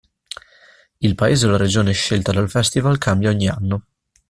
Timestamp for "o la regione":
1.45-1.91